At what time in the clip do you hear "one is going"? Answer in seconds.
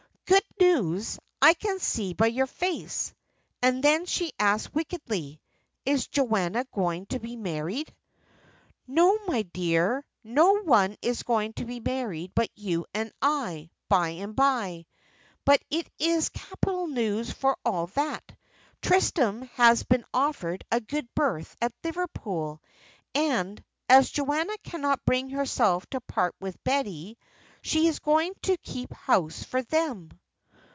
10.61-11.51